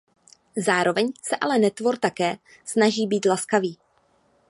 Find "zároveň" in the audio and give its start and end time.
0.57-1.11